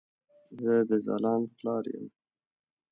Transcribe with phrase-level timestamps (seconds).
[0.63, 2.05] زه د ځلاند پلار يم